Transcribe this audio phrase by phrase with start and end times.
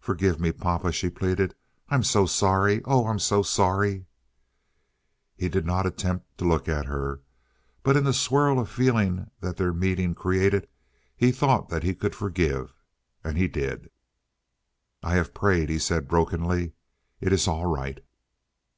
[0.00, 1.54] "Forgive me, papa," she pleaded,
[1.90, 2.80] "I'm so sorry.
[2.86, 4.06] Oh, I'm so sorry."
[5.36, 7.20] He did not attempt to look at her,
[7.82, 10.68] but in the swirl of feeling that their meeting created
[11.14, 12.72] he thought that he could forgive,
[13.22, 13.90] and he did.
[15.02, 16.72] "I have prayed," he said brokenly.
[17.20, 18.02] "It is all right."